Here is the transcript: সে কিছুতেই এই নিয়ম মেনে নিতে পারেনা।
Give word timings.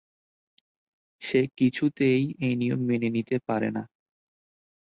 সে 1.21 1.41
কিছুতেই 1.57 2.21
এই 2.39 2.53
নিয়ম 2.55 2.81
মেনে 2.85 3.09
নিতে 3.09 3.35
পারেনা। 3.47 3.83